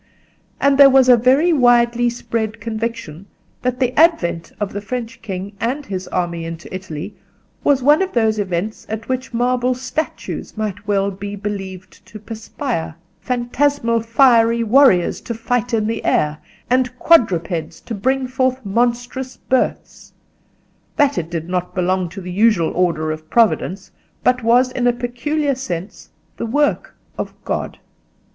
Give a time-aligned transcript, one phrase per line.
[0.59, 3.27] And there was a very widely spread conviction
[3.61, 7.13] that the advent of the French king and his army into Italy
[7.63, 12.95] was one of those events at which marble statues might well be believed to perspire,
[13.19, 21.17] phantasmal fiery warriors to fight in the air, and quadrupeds to bring forth monstrous births—that
[21.19, 23.91] it did not belong to the usual order of Providence,
[24.23, 27.77] but was in a peculiar sense the work of God.